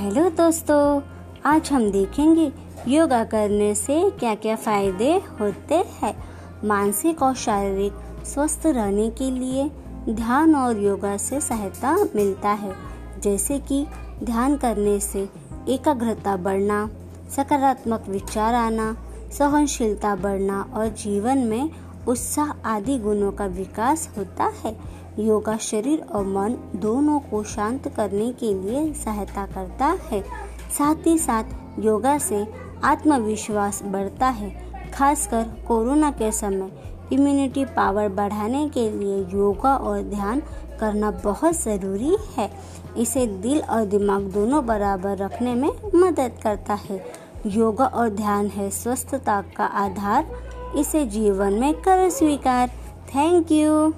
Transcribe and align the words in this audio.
Hello 0.00 0.28
दोस्तों, 0.30 1.00
आज 1.44 1.70
हम 1.72 1.90
देखेंगे 1.90 2.52
योगा 2.88 3.24
करने 3.24 3.74
से 3.74 3.98
क्या 4.10 4.34
क्या 4.34 4.54
फ़ायदे 4.56 5.10
होते 5.40 5.74
हैं। 5.74 6.14
मानसिक 6.64 7.22
और 7.22 7.34
शारीरिक 7.34 8.24
स्वस्थ 8.26 8.62
रहने 8.66 9.10
के 9.10 9.30
लिए 9.30 9.68
ध्यान 10.08 10.54
और 10.54 10.78
योगा 10.78 11.16
से 11.16 11.40
सहायता 11.40 11.94
मिलता 12.16 12.48
है। 12.48 12.72
जैसे 13.22 13.58
कि 13.58 13.86
ध्यान 14.24 14.56
करने 14.56 15.00
से 15.00 15.28
एकाग्रता 15.68 16.36
बढ़ना, 16.36 16.88
सकारात्मक 17.36 18.08
विचार 18.08 18.54
आना, 18.54 18.96
सहनशीलता 19.38 20.16
बढ़ना 20.16 20.62
और 20.74 20.88
जीवन 20.88 21.38
में 21.38 21.70
उत्साह 22.08 22.50
आदि 22.64 22.98
गुणों 22.98 23.32
का 23.32 23.46
विकास 23.46 24.08
होता 24.18 24.52
है। 24.64 24.76
योगा 25.18 25.56
शरीर 25.56 26.00
और 26.00 26.24
मन 26.26 26.56
दोनों 26.76 27.18
को 27.20 27.42
शांत 27.44 27.88
करने 27.88 28.32
के 28.32 28.52
लिए 28.54 28.92
सहायता 28.94 29.46
करता 29.46 29.86
है। 29.86 30.22
साथ 30.78 31.06
ही 31.06 31.18
साथ 31.18 31.44
योगा 31.78 32.18
से 32.18 32.46
आत्मविश्वास 32.84 33.82
बढ़ता 33.82 34.26
है। 34.26 34.50
खासकर 34.90 35.42
कोरोना 35.68 36.10
के 36.10 36.32
समय 36.32 36.70
इम्यूनिटी 37.12 37.64
पावर 37.64 38.08
बढ़ाने 38.08 38.68
के 38.68 38.90
लिए 38.90 39.18
योगा 39.32 39.74
और 39.76 40.02
ध्यान 40.02 40.42
करना 40.80 41.10
बहुत 41.10 41.54
ज़रूरी 41.54 42.16
है। 42.36 42.50
इसे 42.98 43.26
दिल 43.26 43.60
और 43.60 43.84
दिमाग 43.84 44.22
दोनों 44.22 44.66
बराबर 44.66 45.16
रखने 45.16 45.54
में 45.54 45.70
मदद 45.94 46.32
करता 46.42 46.74
है। 46.74 47.04
योगा 47.46 47.84
और 47.84 48.08
ध्यान 48.10 48.46
है 48.46 48.70
स्वस्थता 48.70 49.42
का 49.56 49.64
आधार। 49.64 50.26
इसे 50.78 51.06
जीवन 51.06 51.52
में 51.52 51.74
कर 51.74 52.08
स्वीकार। 52.10 52.68
Thank 53.14 53.52
you 53.52 53.92